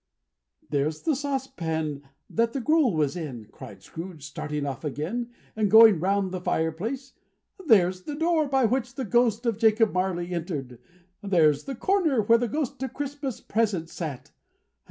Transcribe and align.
"There's 0.67 1.03
the 1.03 1.15
saucepan 1.15 2.01
that 2.27 2.53
the 2.53 2.59
gruel 2.59 2.95
was 2.95 3.15
in!" 3.15 3.45
cried 3.51 3.83
Scrooge, 3.83 4.25
starting 4.25 4.65
off 4.65 4.83
again, 4.83 5.29
and 5.55 5.69
going 5.69 5.99
round 5.99 6.31
the 6.31 6.41
fire 6.41 6.71
place. 6.71 7.13
"There's 7.67 8.01
the 8.01 8.15
door 8.15 8.47
by 8.47 8.65
which 8.65 8.95
the 8.95 9.05
Ghost 9.05 9.45
of 9.45 9.59
Jacob 9.59 9.93
Marley 9.93 10.31
entered! 10.31 10.79
There's 11.21 11.65
the 11.65 11.75
corner 11.75 12.19
where 12.23 12.39
the 12.39 12.47
Ghost 12.47 12.81
of 12.81 12.95
Christmas 12.95 13.41
Present 13.41 13.91
sat! 13.91 14.31